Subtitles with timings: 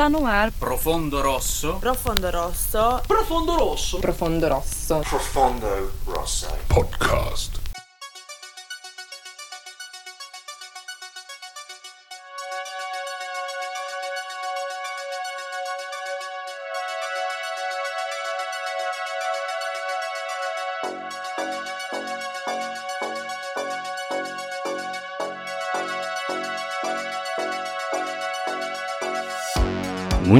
[0.00, 0.50] Está no ar.
[0.52, 1.74] Profondo Rosso.
[1.74, 3.02] Profondo Rosso.
[3.06, 3.98] Profondo Rosso.
[3.98, 5.00] Profondo Rosso.
[5.00, 6.48] Profondo Rosso.
[6.68, 7.59] Podcast.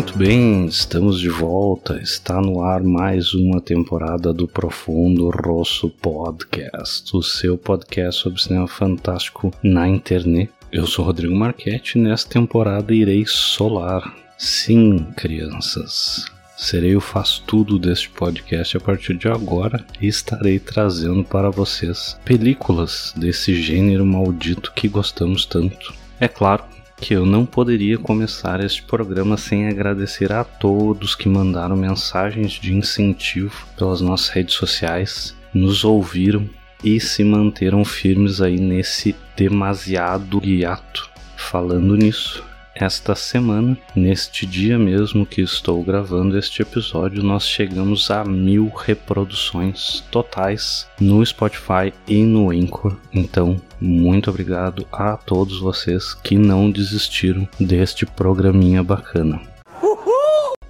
[0.00, 2.00] Muito bem, estamos de volta.
[2.00, 8.66] Está no ar mais uma temporada do Profundo Rosso Podcast, o seu podcast sobre cinema
[8.66, 10.50] fantástico na internet.
[10.72, 14.16] Eu sou Rodrigo Marchetti e nesta temporada irei solar.
[14.38, 16.24] Sim, crianças.
[16.56, 22.18] Serei o faz tudo deste podcast a partir de agora e estarei trazendo para vocês
[22.24, 25.92] películas desse gênero maldito que gostamos tanto.
[26.18, 26.64] É claro,
[27.00, 32.74] que eu não poderia começar este programa sem agradecer a todos que mandaram mensagens de
[32.74, 36.48] incentivo pelas nossas redes sociais, nos ouviram
[36.84, 41.08] e se manteram firmes aí nesse demasiado hiato.
[41.36, 42.44] Falando nisso,
[42.80, 50.02] esta semana, neste dia mesmo que estou gravando este episódio, nós chegamos a mil reproduções
[50.10, 52.96] totais no Spotify e no Anchor.
[53.12, 59.40] Então, muito obrigado a todos vocês que não desistiram deste programinha bacana.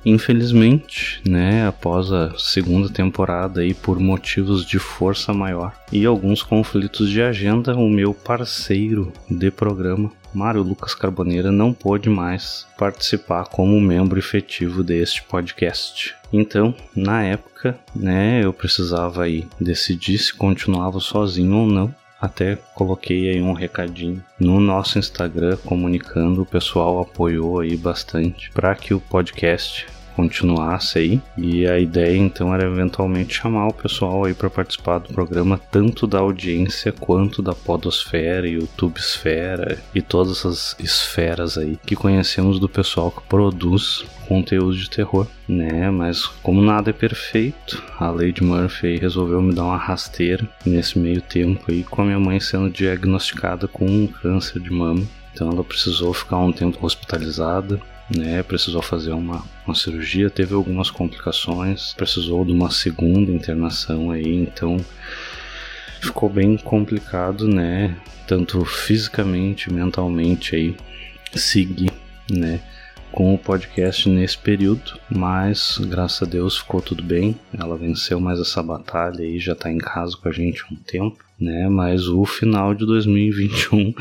[0.04, 7.10] Infelizmente, né, após a segunda temporada e por motivos de força maior e alguns conflitos
[7.10, 13.80] de agenda, o meu parceiro de programa, Mário Lucas Carboneira, não pôde mais participar como
[13.80, 16.14] membro efetivo deste podcast.
[16.32, 21.94] Então, na época, né, eu precisava aí decidir se continuava sozinho ou não.
[22.20, 28.74] Até coloquei aí um recadinho no nosso Instagram comunicando, o pessoal apoiou aí bastante para
[28.74, 31.20] que o podcast continuasse aí.
[31.36, 36.06] E a ideia então era eventualmente chamar o pessoal aí para participar do programa, tanto
[36.06, 43.10] da audiência quanto da Podosfera, YouTubesfera e todas essas esferas aí que conhecemos do pessoal
[43.10, 45.90] que produz conteúdo de terror, né?
[45.90, 51.20] Mas como nada é perfeito, a Lady Murphy resolveu me dar uma rasteira nesse meio
[51.20, 55.02] tempo aí, com a minha mãe sendo diagnosticada com um câncer de mama.
[55.32, 57.80] Então ela precisou ficar um tempo hospitalizada
[58.16, 58.42] né?
[58.42, 64.78] Precisou fazer uma, uma cirurgia, teve algumas complicações, precisou de uma segunda internação aí, então
[66.00, 67.96] ficou bem complicado, né?
[68.26, 70.76] Tanto fisicamente, mentalmente aí,
[71.34, 71.92] seguir,
[72.30, 72.60] né?
[73.12, 77.36] Com o podcast nesse período, mas graças a Deus ficou tudo bem.
[77.52, 80.76] Ela venceu mais essa batalha e já tá em casa com a gente há um
[80.76, 81.68] tempo, né?
[81.68, 83.92] Mas o final de 2021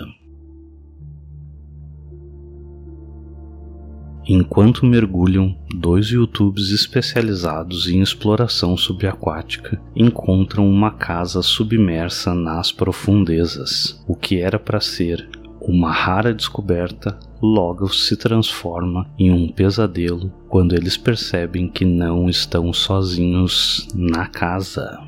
[4.26, 14.02] Enquanto mergulham, dois YouTubes especializados em exploração subaquática encontram uma casa submersa nas profundezas.
[14.08, 15.28] O que era para ser
[15.60, 22.72] uma rara descoberta logo se transforma em um pesadelo quando eles percebem que não estão
[22.72, 25.00] sozinhos na casa.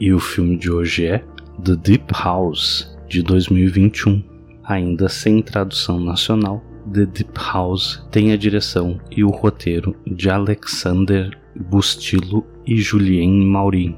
[0.00, 1.18] E o filme de hoje é
[1.62, 4.22] The Deep House, de 2021,
[4.64, 6.62] ainda sem tradução nacional
[6.92, 13.96] The Deep House tem a direção e o roteiro de Alexander Bustillo e Julien Mauri.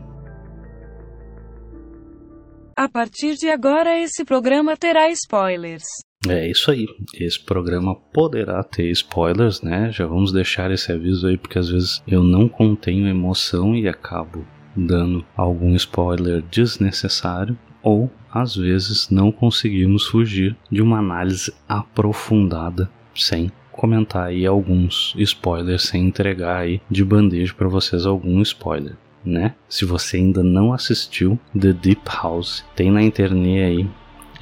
[2.77, 5.85] A partir de agora, esse programa terá spoilers.
[6.27, 6.87] É isso aí.
[7.15, 9.91] Esse programa poderá ter spoilers, né?
[9.93, 14.45] Já vamos deixar esse aviso aí, porque às vezes eu não contenho emoção e acabo
[14.75, 23.51] dando algum spoiler desnecessário, ou às vezes não conseguimos fugir de uma análise aprofundada sem
[23.73, 28.97] comentar aí alguns spoilers, sem entregar aí de bandeja para vocês algum spoiler.
[29.25, 29.55] Né?
[29.69, 33.89] Se você ainda não assistiu The Deep House, tem na internet aí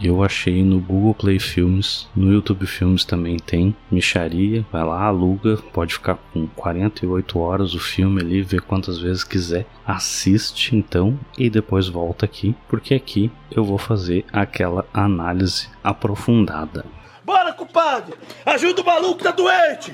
[0.00, 3.74] eu achei no Google Play Filmes, no YouTube Filmes também tem.
[3.90, 9.24] Micharia, vai lá, aluga, pode ficar com 48 horas o filme ali, ver quantas vezes
[9.24, 9.66] quiser.
[9.86, 16.84] Assiste então e depois volta aqui, porque aqui eu vou fazer aquela análise aprofundada.
[17.24, 18.16] Bora, culpado!
[18.46, 19.92] Ajuda o maluco, tá doente!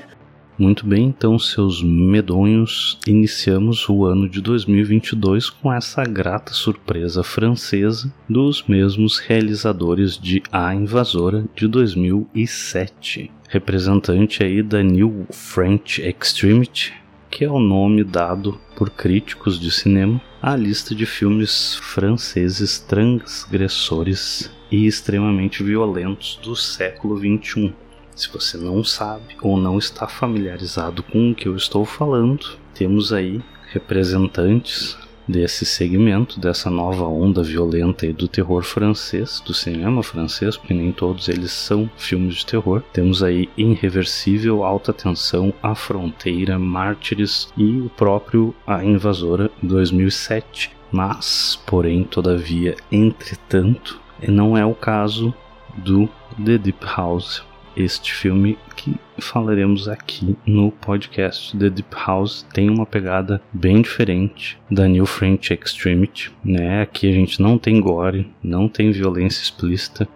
[0.56, 8.12] Muito bem, então, seus medonhos, iniciamos o ano de 2022 com essa grata surpresa francesa
[8.28, 16.92] dos mesmos realizadores de A Invasora de 2007, representante aí da New French Extremity,
[17.28, 24.52] que é o nome dado por críticos de cinema à lista de filmes franceses transgressores
[24.70, 27.74] e extremamente violentos do século XXI.
[28.14, 33.12] Se você não sabe ou não está familiarizado com o que eu estou falando, temos
[33.12, 33.40] aí
[33.72, 34.96] representantes
[35.26, 41.28] desse segmento, dessa nova onda violenta do terror francês, do cinema francês, porque nem todos
[41.28, 42.82] eles são filmes de terror.
[42.92, 50.70] Temos aí Irreversível, Alta Tensão, A Fronteira, Mártires e o próprio A Invasora 2007.
[50.92, 55.34] Mas, porém, todavia, entretanto, não é o caso
[55.76, 56.08] do
[56.44, 57.42] The Deep House,
[57.76, 64.58] este filme que falaremos aqui no podcast The Deep House tem uma pegada bem diferente
[64.70, 66.82] da New French Extremity, né?
[66.82, 70.08] Aqui a gente não tem gore, não tem violência explícita,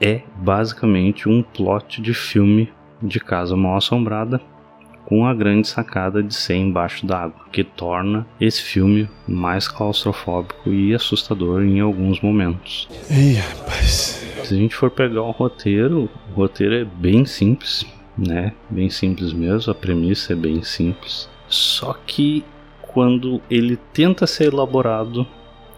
[0.00, 2.72] é basicamente um plot de filme
[3.02, 4.40] de casa mal assombrada
[5.04, 10.94] com a grande sacada de ser embaixo d'água, que torna esse filme mais claustrofóbico e
[10.94, 12.88] assustador em alguns momentos.
[13.10, 14.31] Ei, rapaz.
[14.44, 17.86] Se a gente for pegar o roteiro, o roteiro é bem simples,
[18.16, 18.52] né?
[18.68, 21.28] Bem simples mesmo, a premissa é bem simples.
[21.48, 22.44] Só que
[22.80, 25.26] quando ele tenta ser elaborado,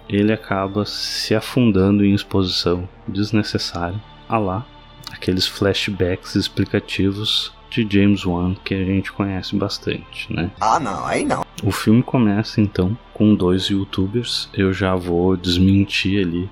[0.08, 4.00] ele acaba se afundando em exposição desnecessária.
[4.28, 4.66] A lá,
[5.12, 10.50] aqueles flashbacks explicativos de James Wan que a gente conhece bastante, né?
[10.60, 11.44] Ah, não, aí não.
[11.62, 14.48] O filme começa então com dois youtubers.
[14.54, 16.48] Eu já vou desmentir ali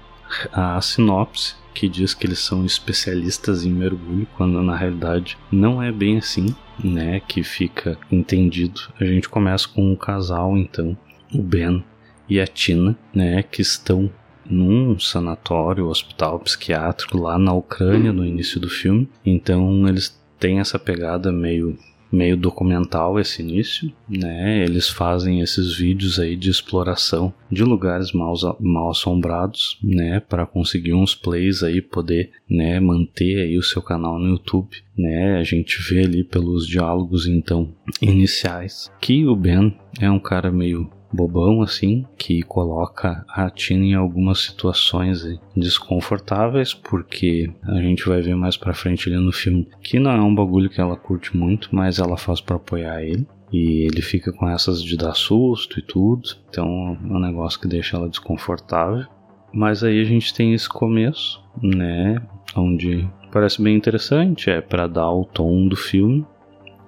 [0.52, 5.90] a sinopse que diz que eles são especialistas em mergulho, quando na realidade não é
[5.90, 7.20] bem assim, né?
[7.20, 8.80] Que fica entendido.
[9.00, 10.96] A gente começa com um casal, então,
[11.32, 11.82] o Ben
[12.28, 13.42] e a Tina, né?
[13.42, 14.10] Que estão
[14.44, 19.08] num sanatório, hospital psiquiátrico lá na Ucrânia no início do filme.
[19.24, 21.78] Então eles têm essa pegada meio
[22.12, 24.62] meio documental esse início, né?
[24.62, 30.20] Eles fazem esses vídeos aí de exploração de lugares mal, mal assombrados, né?
[30.20, 32.78] Para conseguir uns plays aí, poder, né?
[32.78, 35.38] Manter aí o seu canal no YouTube, né?
[35.38, 40.90] A gente vê ali pelos diálogos então iniciais que o Ben é um cara meio
[41.12, 45.22] bobão assim, que coloca a Tina em algumas situações
[45.56, 50.20] desconfortáveis, porque a gente vai ver mais pra frente ali no filme que não é
[50.20, 53.26] um bagulho que ela curte muito, mas ela faz para apoiar ele.
[53.52, 57.68] E ele fica com essas de dar susto e tudo, então é um negócio que
[57.68, 59.04] deixa ela desconfortável.
[59.52, 62.16] Mas aí a gente tem esse começo, né,
[62.56, 66.24] onde parece bem interessante, é para dar o tom do filme,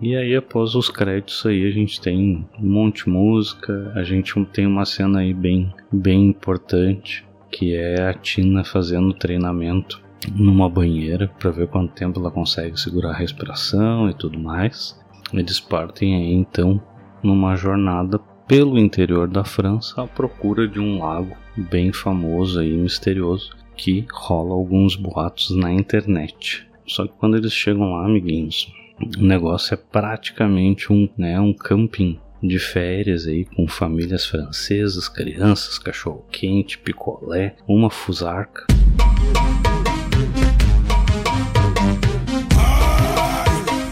[0.04, 4.34] e aí, após os créditos aí, a gente tem um monte de música, a gente
[4.52, 10.02] tem uma cena aí bem, bem importante, que é a Tina fazendo treinamento
[10.34, 14.98] numa banheira para ver quanto tempo ela consegue segurar a respiração e tudo mais.
[15.32, 16.82] Eles partem aí então
[17.22, 23.56] numa jornada pelo interior da França à procura de um lago bem famoso e misterioso
[23.74, 26.66] que rola alguns boatos na internet.
[26.86, 28.70] Só que quando eles chegam lá, amiguinhos,
[29.00, 35.78] o negócio é praticamente um, né, um camping de férias aí com famílias francesas, crianças,
[35.78, 38.66] cachorro quente, picolé, uma fusarca.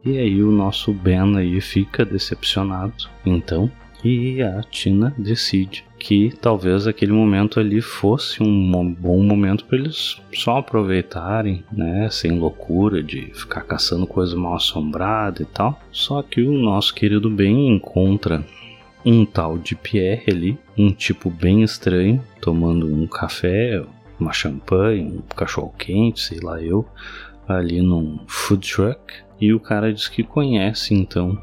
[0.04, 3.70] E aí o nosso Ben aí fica decepcionado, então,
[4.04, 10.20] e a Tina decide que talvez aquele momento ali fosse um bom momento para eles
[10.34, 15.80] só aproveitarem, né, sem loucura de ficar caçando coisa mal assombrada e tal.
[15.92, 18.44] Só que o nosso querido Ben encontra
[19.04, 23.82] um tal de Pierre ali, um tipo bem estranho, tomando um café
[24.18, 26.86] uma champanhe, um cachorro quente, sei lá eu,
[27.46, 29.00] ali num food truck.
[29.40, 31.36] E o cara diz que conhece então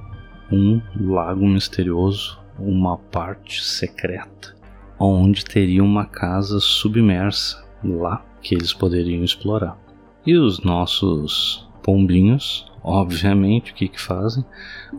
[0.51, 4.55] um lago misterioso, uma parte secreta,
[4.99, 9.77] onde teria uma casa submersa lá que eles poderiam explorar.
[10.25, 14.43] E os nossos pombinhos, obviamente, o que, que fazem?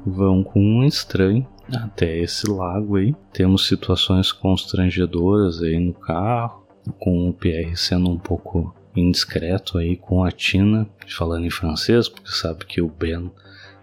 [0.04, 3.14] Vão com um estranho até esse lago aí.
[3.32, 6.66] Temos situações constrangedoras aí no carro,
[6.98, 12.30] com o PR sendo um pouco indiscreto aí com a Tina, falando em francês, porque
[12.30, 13.30] sabe que o Ben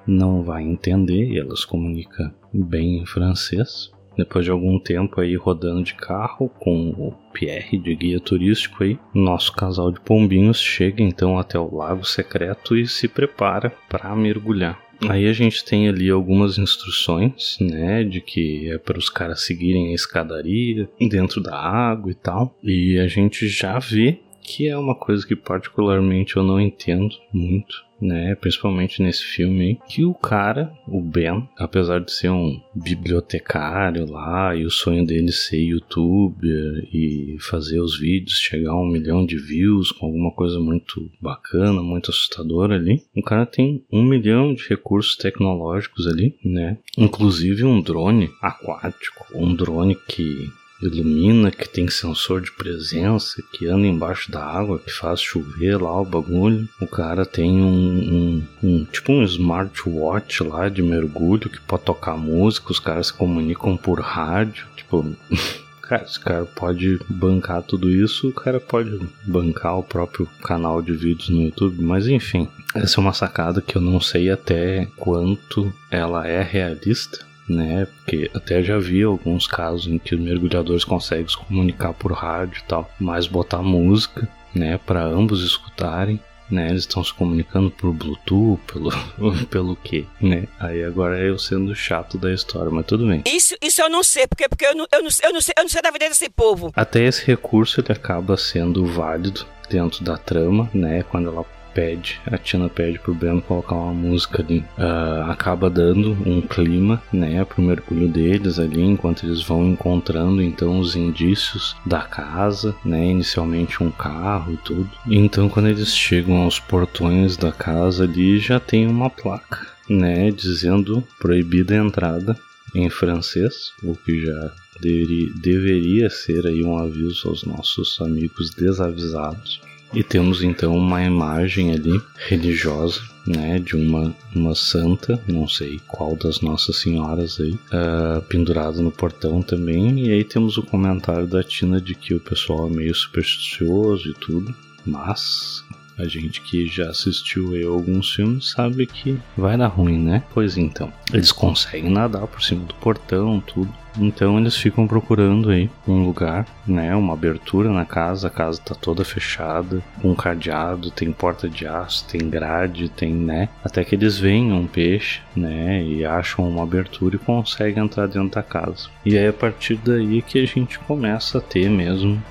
[0.07, 3.91] não vai entender e elas comunicam bem em francês.
[4.17, 8.97] Depois de algum tempo aí rodando de carro com o Pierre de guia turístico aí,
[9.13, 14.81] nosso casal de pombinhos chega então até o lago secreto e se prepara para mergulhar.
[15.07, 19.91] Aí a gente tem ali algumas instruções, né, de que é para os caras seguirem
[19.91, 22.57] a escadaria dentro da água e tal.
[22.63, 27.85] E a gente já vê que é uma coisa que particularmente eu não entendo muito,
[28.01, 28.35] né?
[28.35, 34.65] Principalmente nesse filme que o cara, o Ben, apesar de ser um bibliotecário lá e
[34.65, 39.91] o sonho dele ser youtuber e fazer os vídeos chegar a um milhão de views
[39.91, 45.15] com alguma coisa muito bacana, muito assustadora ali, o cara tem um milhão de recursos
[45.15, 46.77] tecnológicos ali, né?
[46.97, 50.49] Inclusive um drone aquático, um drone que
[50.81, 55.99] ilumina, que tem sensor de presença, que anda embaixo da água, que faz chover lá
[55.99, 56.67] o bagulho.
[56.79, 62.17] O cara tem um, um, um tipo um smartwatch lá de mergulho que pode tocar
[62.17, 65.15] música, os caras se comunicam por rádio, tipo.
[65.87, 70.91] Cara, esse cara pode bancar tudo isso, o cara pode bancar o próprio canal de
[70.91, 75.73] vídeos no YouTube, mas enfim, essa é uma sacada que eu não sei até quanto
[75.89, 77.85] ela é realista, né?
[77.85, 82.61] Porque até já vi alguns casos em que os mergulhadores conseguem se comunicar por rádio
[82.63, 86.19] e tal, mas botar música, né, para ambos escutarem.
[86.49, 88.89] Né, eles estão se comunicando por Bluetooth, pelo,
[89.51, 90.47] pelo quê, né?
[90.57, 93.21] Aí agora é eu sendo chato da história, mas tudo bem.
[93.25, 95.63] Isso, isso eu não sei, porque, porque eu, não, eu, não, eu, não sei, eu
[95.63, 96.71] não sei da vida desse povo.
[96.73, 101.03] Até esse recurso ele acaba sendo válido dentro da trama, né?
[101.03, 101.45] Quando ela
[101.77, 104.65] pede, a Tina pede pro Ben colocar uma música ali.
[104.79, 110.79] Uh, acaba dando um clima, né, pro mergulho deles ali, enquanto eles vão encontrando então
[110.79, 114.89] os indícios da casa, né, inicialmente um carro e tudo.
[115.05, 121.03] Então quando eles chegam aos portões da casa ali, já tem uma placa, né, dizendo
[121.19, 122.35] proibida a entrada
[122.73, 129.61] em francês, o que já deveria, deveria ser aí um aviso aos nossos amigos desavisados.
[129.93, 136.15] E temos então uma imagem ali religiosa, né, de uma, uma santa, não sei qual
[136.15, 140.05] das Nossas Senhoras aí, uh, pendurada no portão também.
[140.05, 144.13] E aí temos o comentário da Tina de que o pessoal é meio supersticioso e
[144.13, 144.53] tudo,
[144.85, 145.63] mas
[145.97, 150.23] a gente que já assistiu aí alguns filmes sabe que vai dar ruim, né?
[150.33, 153.73] Pois então, eles conseguem nadar por cima do portão, tudo.
[153.99, 158.75] Então eles ficam procurando aí um lugar, né, uma abertura na casa, a casa tá
[158.75, 163.95] toda fechada, com um cadeado, tem porta de aço, tem grade, tem, né, até que
[163.95, 168.87] eles veem um peixe, né, e acham uma abertura e conseguem entrar dentro da casa.
[169.03, 172.21] E aí a partir daí que a gente começa a ter mesmo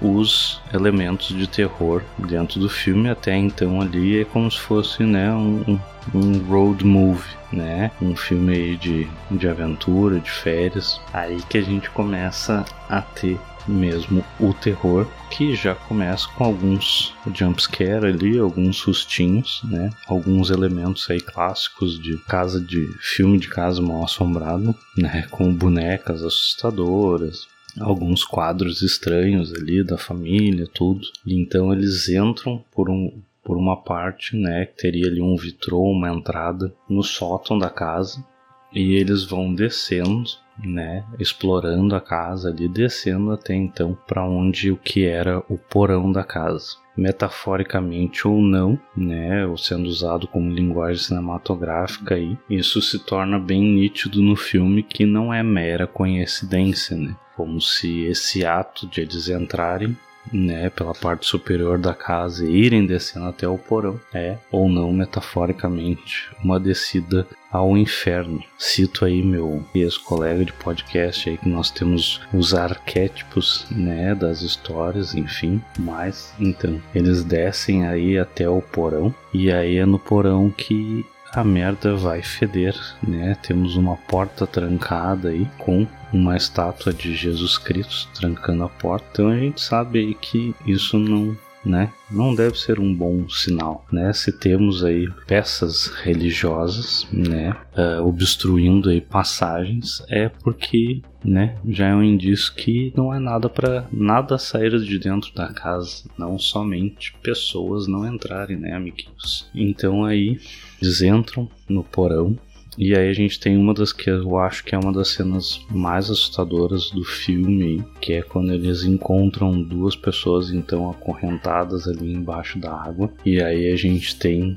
[0.00, 3.08] os elementos de terror dentro do filme.
[3.08, 5.78] Até então ali é como se fosse né, um,
[6.14, 7.90] um road movie, né?
[8.00, 11.00] Um filme de, de aventura, de férias.
[11.12, 13.38] Aí que a gente começa a ter
[13.68, 19.90] mesmo o terror, que já começa com alguns jumpscare ali, alguns sustinhos, né?
[20.06, 25.26] Alguns elementos aí clássicos de casa de filme de casa mal assombrada, né?
[25.30, 27.46] Com bonecas assustadoras,
[27.78, 31.00] alguns quadros estranhos ali da família, tudo.
[31.26, 35.82] E então eles entram por um por uma parte, né, que teria ali um vitrô,
[35.90, 38.24] uma entrada no sótão da casa,
[38.72, 40.30] e eles vão descendo,
[40.62, 46.12] né, explorando a casa ali, descendo até então para onde o que era o porão
[46.12, 46.76] da casa.
[47.00, 53.62] Metaforicamente ou não, né, ou sendo usado como linguagem cinematográfica aí, isso se torna bem
[53.62, 57.16] nítido no filme que não é mera coincidência, né?
[57.34, 59.96] como se esse ato de eles entrarem
[60.32, 64.92] né, pela parte superior da casa e irem descendo até o porão é, ou não
[64.92, 68.42] metaforicamente, uma descida ao inferno.
[68.56, 75.14] Cito aí meu ex-colega de podcast aí que nós temos os arquétipos, né, das histórias,
[75.14, 81.04] enfim, mas então eles descem aí até o porão e aí é no porão que
[81.32, 82.74] a merda vai feder,
[83.06, 83.36] né?
[83.42, 89.06] Temos uma porta trancada aí com uma estátua de Jesus Cristo trancando a porta.
[89.12, 91.92] Então a gente sabe aí que isso não né?
[92.10, 94.12] Não deve ser um bom sinal, né?
[94.12, 101.94] Se temos aí peças religiosas, né, uh, obstruindo aí passagens, é porque, né, já é
[101.94, 107.14] um indício que não é nada para nada sair de dentro da casa, não somente
[107.22, 109.48] pessoas não entrarem, né, amiguinhos.
[109.54, 110.40] Então aí
[110.80, 112.36] eles entram no porão,
[112.78, 115.60] e aí a gente tem uma das que eu acho que é uma das cenas
[115.70, 122.58] mais assustadoras do filme, que é quando eles encontram duas pessoas então acorrentadas ali embaixo
[122.58, 123.12] da água.
[123.24, 124.56] E aí a gente tem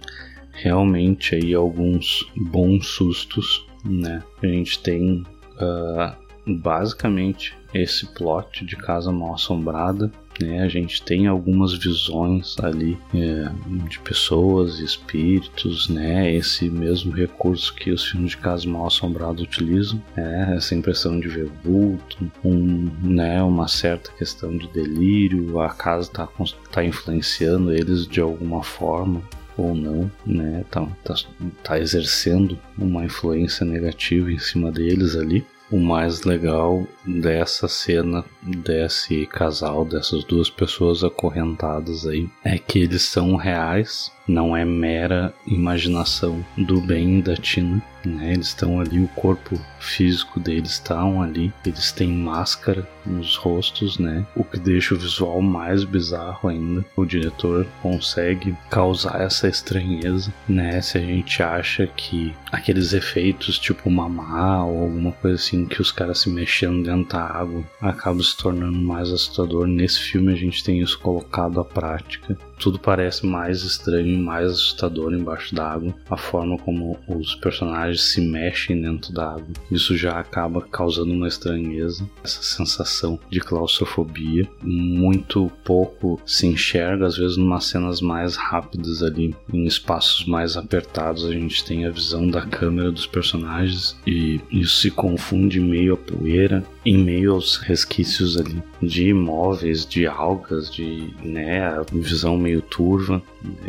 [0.51, 4.23] realmente aí alguns bons sustos, né?
[4.41, 5.23] A gente tem
[5.57, 6.15] uh,
[6.59, 10.61] basicamente esse plot de casa mal assombrada né?
[10.61, 13.49] A gente tem algumas visões ali é,
[13.87, 16.33] de pessoas espíritos, né?
[16.33, 20.53] Esse mesmo recurso que os filmes de caso mal assombrado utilizam, né?
[20.55, 23.41] Essa impressão de ver vulto, um, né?
[23.43, 26.27] Uma certa questão de delírio, a casa está
[26.71, 29.21] tá influenciando eles de alguma forma
[29.55, 30.65] ou não, né?
[30.69, 31.15] Tá, tá,
[31.63, 39.25] tá exercendo uma influência negativa em cima deles ali o mais legal dessa cena, desse
[39.25, 46.43] casal, dessas duas pessoas acorrentadas aí, é que eles são reais, não é mera imaginação
[46.57, 47.81] do bem da Tina.
[48.05, 48.33] Né?
[48.33, 54.25] Eles estão ali, o corpo físico deles estão ali, eles têm máscara nos rostos, né?
[54.35, 56.85] O que deixa o visual mais bizarro ainda.
[56.97, 60.81] O diretor consegue causar essa estranheza, né?
[60.81, 65.91] Se a gente acha que aqueles efeitos tipo mamá ou alguma coisa assim que os
[65.91, 69.65] caras se mexendo dentro da água acaba se tornando mais assustador.
[69.65, 75.13] Nesse filme a gente tem isso colocado à prática tudo parece mais estranho mais assustador
[75.13, 75.93] embaixo d'água.
[76.09, 79.45] A forma como os personagens se mexem dentro d'água.
[79.69, 84.47] Isso já acaba causando uma estranheza, essa sensação de claustrofobia.
[84.61, 91.25] Muito pouco se enxerga, às vezes, numas cenas mais rápidas ali, em espaços mais apertados,
[91.25, 95.95] a gente tem a visão da câmera dos personagens e isso se confunde em meio
[95.95, 102.52] à poeira, em meio aos resquícios ali de imóveis, de algas, de né, visão meio
[102.61, 103.21] turva.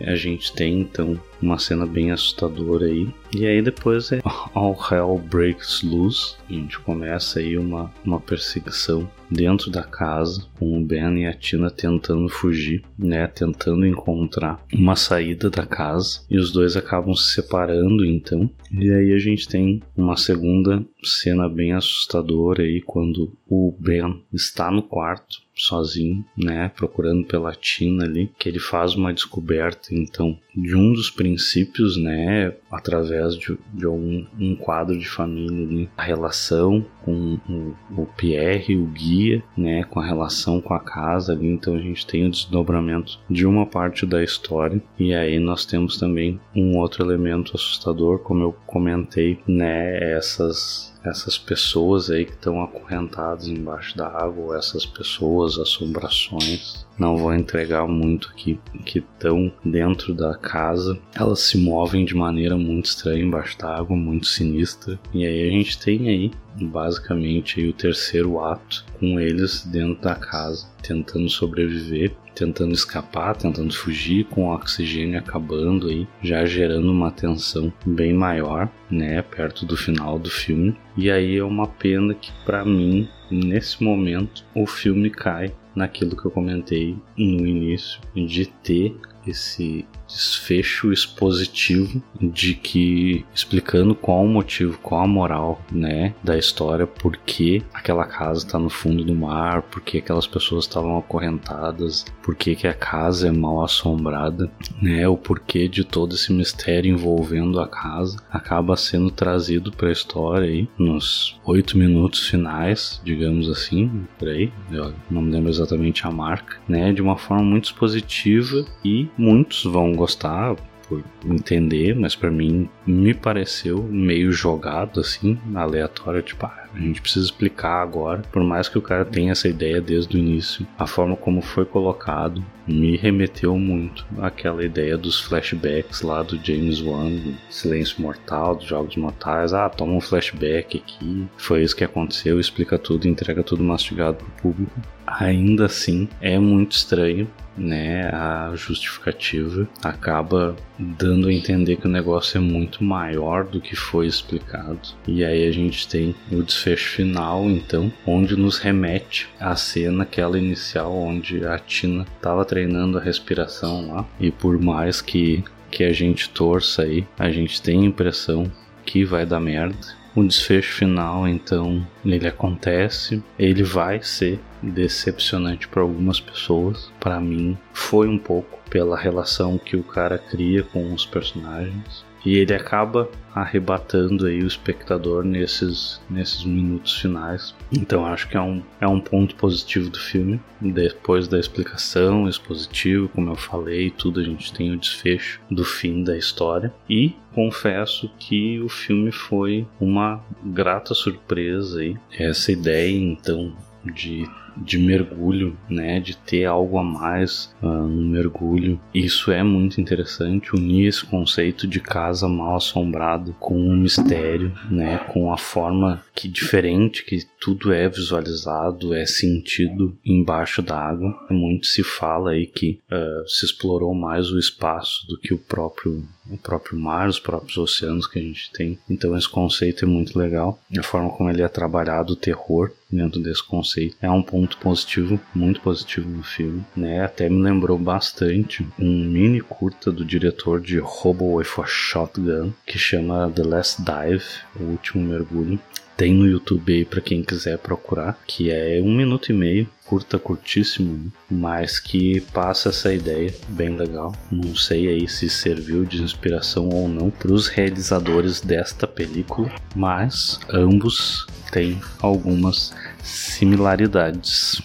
[0.06, 3.08] A gente tem então uma cena bem assustadora aí.
[3.34, 4.20] E aí depois é
[4.54, 6.36] All Hell Breaks Loose.
[6.48, 11.34] A gente começa aí uma, uma perseguição dentro da casa, com o Ben e a
[11.34, 17.32] Tina tentando fugir, né, tentando encontrar uma saída da casa, e os dois acabam se
[17.32, 18.48] separando então.
[18.70, 24.70] E aí a gente tem uma segunda cena bem assustadora aí quando o Ben está
[24.70, 30.74] no quarto sozinho, né, procurando pela Tina ali, que ele faz uma descoberta então de
[30.74, 36.84] um dos princípios, né, através de, de um, um quadro de família ali, a relação
[37.04, 41.74] com o, o Pierre, o guia, né, com a relação com a casa ali, então
[41.74, 44.82] a gente tem o desdobramento de uma parte da história.
[44.98, 51.36] E aí nós temos também um outro elemento assustador, como eu comentei, né, essas essas
[51.36, 58.30] pessoas aí que estão acorrentadas embaixo da água, essas pessoas, assombrações, não vou entregar muito
[58.30, 63.76] aqui, que estão dentro da casa, elas se movem de maneira muito estranha embaixo da
[63.76, 64.98] água, muito sinistra.
[65.12, 66.30] E aí a gente tem aí
[66.62, 73.74] basicamente aí, o terceiro ato com eles dentro da casa, tentando sobreviver, tentando escapar, tentando
[73.74, 79.76] fugir, com o oxigênio acabando aí, já gerando uma tensão bem maior, né, perto do
[79.76, 80.76] final do filme.
[80.96, 86.24] E aí é uma pena que para mim, nesse momento, o filme cai naquilo que
[86.24, 88.96] eu comentei no início de ter
[89.26, 96.86] esse desfecho expositivo de que explicando qual o motivo, qual a moral, né, da história,
[96.86, 102.04] por que aquela casa está no fundo do mar, por que aquelas pessoas estavam acorrentadas,
[102.22, 106.92] por que, que a casa é mal assombrada, né, o porquê de todo esse mistério
[106.92, 113.48] envolvendo a casa acaba sendo trazido para a história aí nos oito minutos finais, digamos
[113.48, 117.64] assim, por aí, eu não me lembro exatamente a marca, né, de uma forma muito
[117.64, 120.56] expositiva e muitos vão gostar
[120.88, 127.00] por entender, mas para mim me pareceu meio jogado assim, aleatório, tipo, ah, a gente
[127.00, 130.86] precisa explicar agora, por mais que o cara tenha essa ideia desde o início, a
[130.86, 137.10] forma como foi colocado me remeteu muito àquela ideia dos flashbacks lá do James Wan,
[137.10, 139.52] do Silêncio Mortal, dos Jogos Mortais.
[139.52, 144.26] Ah, toma um flashback aqui, foi isso que aconteceu, explica tudo, entrega tudo mastigado pro
[144.42, 144.80] público.
[145.06, 152.38] Ainda assim, é muito estranho né, a justificativa acaba dando a entender que o negócio
[152.38, 154.80] é muito maior do que foi explicado.
[155.06, 160.96] E aí a gente tem o final, então, onde nos remete à cena aquela inicial
[160.96, 166.28] onde a Tina estava treinando a respiração lá e por mais que que a gente
[166.28, 168.50] torça aí, a gente tem a impressão
[168.86, 169.76] que vai dar merda.
[170.14, 176.92] O desfecho final, então, ele acontece, ele vai ser decepcionante para algumas pessoas.
[177.00, 182.03] Para mim, foi um pouco pela relação que o cara cria com os personagens.
[182.24, 187.54] E ele acaba arrebatando aí o espectador nesses, nesses minutos finais.
[187.72, 190.40] Então acho que é um, é um ponto positivo do filme.
[190.60, 196.04] Depois da explicação, expositivo, como eu falei, tudo a gente tem o desfecho do fim
[196.04, 196.72] da história.
[196.88, 201.96] E confesso que o filme foi uma grata surpresa aí.
[202.16, 203.52] Essa ideia então
[203.84, 208.80] de de mergulho, né, de ter algo a mais uh, no mergulho.
[208.94, 214.98] Isso é muito interessante, unir esse conceito de casa mal assombrada com o mistério, né,
[214.98, 221.14] com a forma que diferente que tudo é visualizado, é sentido embaixo da água.
[221.30, 226.04] Muito se fala aí que uh, se explorou mais o espaço do que o próprio
[226.30, 228.78] o próprio mar, os próprios oceanos que a gente tem.
[228.88, 230.58] Então esse conceito é muito legal.
[230.76, 235.20] A forma como ele é trabalhado o terror dentro desse conceito é um ponto positivo,
[235.34, 237.04] muito positivo no filme, né?
[237.04, 242.78] Até me lembrou bastante um mini curta do diretor de Robo with a Shotgun que
[242.78, 244.24] chama The Last Dive,
[244.58, 245.58] o último mergulho.
[245.96, 250.18] Tem no YouTube aí para quem quiser procurar, que é um minuto e meio, curta,
[250.18, 254.12] curtíssimo, mas que passa essa ideia bem legal.
[254.30, 260.40] Não sei aí se serviu de inspiração ou não para os realizadores desta película, mas
[260.50, 264.60] ambos têm algumas similaridades.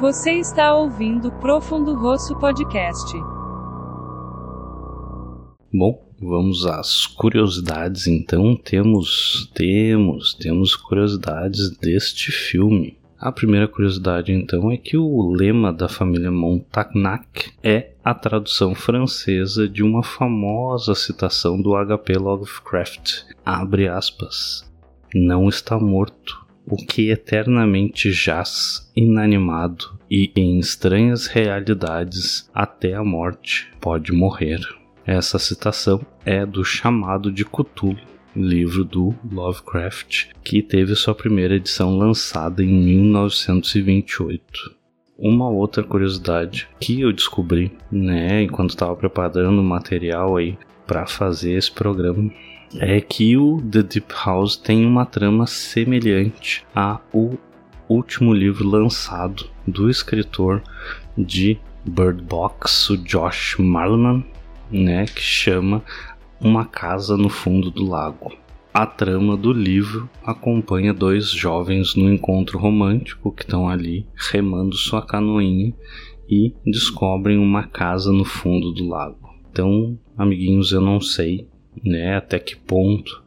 [0.00, 3.16] Você está ouvindo Profundo Rosso Podcast.
[5.72, 12.96] Bom, Vamos às curiosidades, então temos temos temos curiosidades deste filme.
[13.18, 19.68] A primeira curiosidade então é que o lema da família Montagnac é a tradução francesa
[19.68, 22.18] de uma famosa citação do H.P.
[22.18, 23.24] Lovecraft.
[23.44, 24.71] Abre aspas.
[25.14, 26.44] Não está morto.
[26.66, 34.60] O que eternamente jaz, inanimado e em estranhas realidades até a morte pode morrer.
[35.04, 37.98] Essa citação é do Chamado de Cthulhu,
[38.34, 44.42] livro do Lovecraft, que teve sua primeira edição lançada em 1928.
[45.18, 51.52] Uma outra curiosidade que eu descobri, né, enquanto estava preparando o material aí para fazer
[51.52, 52.32] esse programa,
[52.78, 57.02] é que o The Deep House tem uma trama semelhante ao
[57.88, 60.62] último livro lançado do escritor
[61.16, 64.24] de Bird Box, o Josh Marleman,
[64.70, 65.82] né, que chama
[66.40, 68.32] Uma Casa no Fundo do Lago.
[68.72, 75.04] A trama do livro acompanha dois jovens no encontro romântico que estão ali remando sua
[75.04, 75.74] canoinha
[76.26, 79.28] e descobrem uma casa no fundo do lago.
[79.50, 81.46] Então, amiguinhos, eu não sei,
[81.82, 83.22] né, até que ponto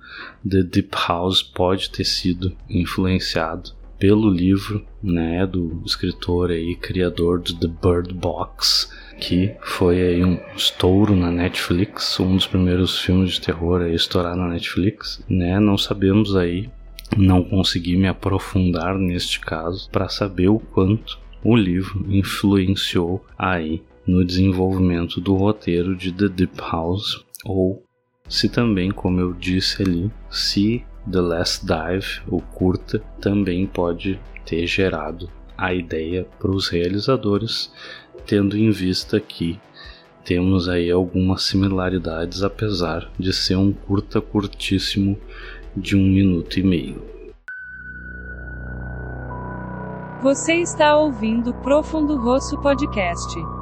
[0.47, 7.55] The Deep House pode ter sido influenciado pelo livro, né, do escritor e criador do
[7.55, 13.41] The Bird Box, que foi aí um estouro na Netflix, um dos primeiros filmes de
[13.41, 15.59] terror a estourar na Netflix, né?
[15.59, 16.69] Não sabemos aí,
[17.15, 24.23] não consegui me aprofundar neste caso para saber o quanto o livro influenciou aí no
[24.25, 27.84] desenvolvimento do roteiro de The Deep House ou
[28.27, 34.65] se também, como eu disse ali, se The Last Dive, o curta, também pode ter
[34.65, 37.71] gerado a ideia para os realizadores
[38.25, 39.59] tendo em vista que
[40.23, 45.17] temos aí algumas similaridades, apesar de ser um curta curtíssimo
[45.77, 47.03] de um minuto e meio.
[50.23, 53.54] Você está ouvindo Profundo Rosso Podcast.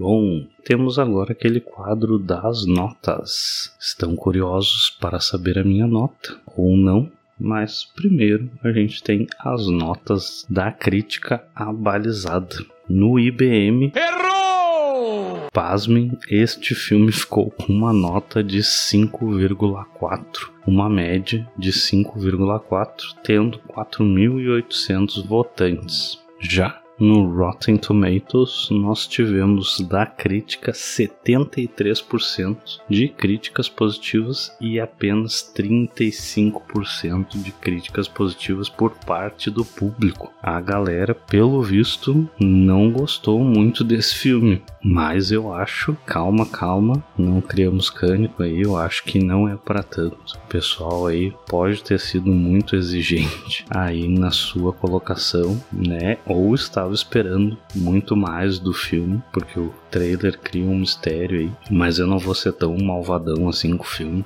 [0.00, 3.76] Bom, temos agora aquele quadro das notas.
[3.78, 7.12] Estão curiosos para saber a minha nota ou não?
[7.38, 12.64] Mas primeiro a gente tem as notas da crítica abalizada.
[12.88, 13.92] No IBM.
[13.94, 15.50] Errou!
[15.52, 25.26] Pasmem, este filme ficou com uma nota de 5,4, uma média de 5,4, tendo 4.800
[25.26, 26.18] votantes.
[26.40, 32.58] Já no Rotten Tomatoes nós tivemos da crítica 73%
[32.88, 40.30] de críticas positivas e apenas 35% de críticas positivas por parte do público.
[40.42, 47.40] A galera, pelo visto, não gostou muito desse filme, mas eu acho, calma, calma, não
[47.40, 50.38] criamos cânico aí, eu acho que não é para tanto.
[50.50, 56.18] Pessoal aí pode ter sido muito exigente aí na sua colocação, né?
[56.26, 62.00] Ou estava esperando muito mais do filme, porque o trailer cria um mistério aí, mas
[62.00, 64.24] eu não vou ser tão malvadão assim com o filme.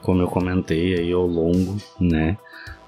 [0.00, 2.38] Como eu comentei aí ao longo, né?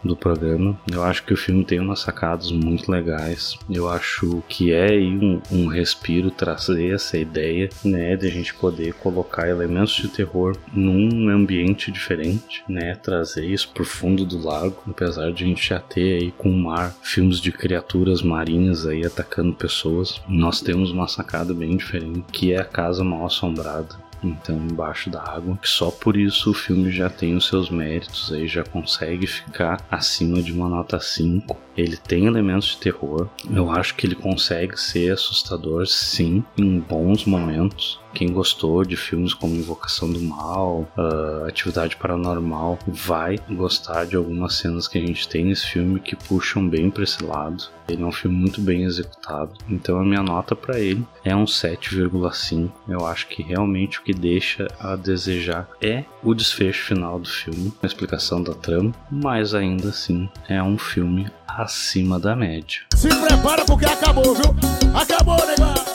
[0.03, 0.79] Do programa.
[0.91, 3.59] Eu acho que o filme tem umas sacadas muito legais.
[3.69, 8.95] Eu acho que é um, um respiro trazer essa ideia, né, de a gente poder
[8.95, 15.33] colocar elementos de terror num ambiente diferente, né, trazer isso pro fundo do lago, apesar
[15.33, 19.53] de a gente já ter aí com o mar filmes de criaturas marinhas aí atacando
[19.53, 20.21] pessoas.
[20.29, 25.23] Nós temos uma sacada bem diferente, que é a casa mal assombrada então embaixo da
[25.23, 25.59] água.
[25.63, 30.43] Só por isso o filme já tem os seus méritos, aí já consegue ficar acima
[30.43, 31.57] de uma nota 5.
[31.81, 33.29] Ele tem elementos de terror.
[33.51, 37.99] Eu acho que ele consegue ser assustador, sim, em bons momentos.
[38.13, 44.55] Quem gostou de filmes como Invocação do Mal, uh, Atividade Paranormal, vai gostar de algumas
[44.55, 47.69] cenas que a gente tem nesse filme que puxam bem para esse lado.
[47.89, 51.45] Ele é um filme muito bem executado, então a minha nota para ele é um
[51.45, 52.71] 7,5.
[52.89, 57.73] Eu acho que realmente o que deixa a desejar é o desfecho final do filme,
[57.83, 62.83] a explicação da trama, mas ainda assim é um filme acima da média.
[62.95, 64.55] Se prepara porque acabou, viu?
[64.95, 65.91] Acabou, negócio!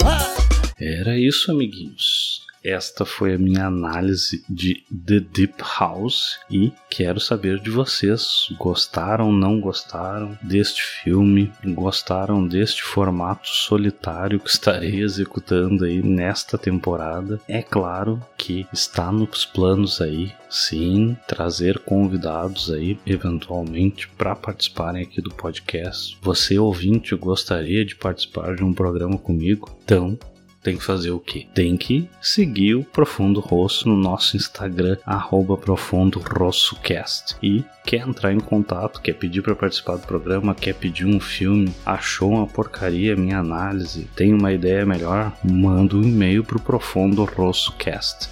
[0.79, 2.44] Era isso, amiguinhos.
[2.65, 8.47] Esta foi a minha análise de The Deep House e quero saber de vocês.
[8.57, 11.53] Gostaram, não gostaram deste filme?
[11.63, 17.39] Gostaram deste formato solitário que estarei executando aí nesta temporada?
[17.47, 25.21] É claro que está nos planos aí, sim, trazer convidados aí eventualmente para participarem aqui
[25.21, 26.17] do podcast.
[26.19, 29.69] Você ouvinte gostaria de participar de um programa comigo?
[29.83, 30.17] Então
[30.65, 31.45] tem que fazer o quê?
[31.53, 37.35] Tem que seguir o Profundo Rosso no nosso Instagram, arroba Profundo Rossocast.
[37.41, 41.71] E quer entrar em contato, quer pedir para participar do programa, quer pedir um filme,
[41.85, 48.29] achou uma porcaria minha análise, tem uma ideia melhor, manda um e-mail pro Profundo Rossocast,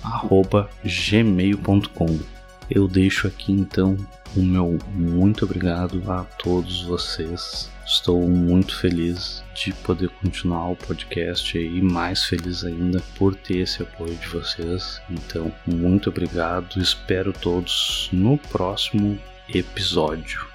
[0.83, 2.19] gmail.com.
[2.67, 3.95] Eu deixo aqui então
[4.35, 11.57] o meu muito obrigado a todos vocês Estou muito feliz de poder continuar o podcast
[11.57, 15.01] e mais feliz ainda por ter esse apoio de vocês.
[15.09, 16.81] Então, muito obrigado.
[16.81, 19.19] Espero todos no próximo
[19.53, 20.47] episódio.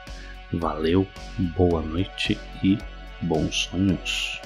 [0.53, 1.07] Valeu,
[1.57, 2.79] boa noite e
[3.21, 4.38] bons sonhos.